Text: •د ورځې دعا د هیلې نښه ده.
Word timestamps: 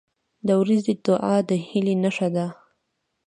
•د 0.47 0.49
ورځې 0.61 0.93
دعا 1.05 1.35
د 1.49 1.51
هیلې 1.67 1.95
نښه 2.03 2.27
ده. 2.35 2.47